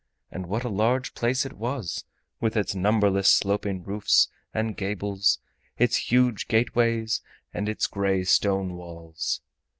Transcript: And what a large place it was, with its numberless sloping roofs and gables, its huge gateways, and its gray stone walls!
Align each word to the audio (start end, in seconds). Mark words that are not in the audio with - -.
And 0.31 0.47
what 0.47 0.63
a 0.63 0.67
large 0.67 1.13
place 1.13 1.45
it 1.45 1.53
was, 1.53 2.05
with 2.39 2.57
its 2.57 2.73
numberless 2.73 3.29
sloping 3.29 3.83
roofs 3.83 4.29
and 4.51 4.75
gables, 4.75 5.37
its 5.77 5.95
huge 6.09 6.47
gateways, 6.47 7.21
and 7.53 7.69
its 7.69 7.85
gray 7.85 8.23
stone 8.23 8.73
walls! 8.73 9.41